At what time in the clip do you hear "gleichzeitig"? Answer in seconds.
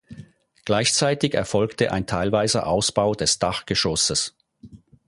0.65-1.35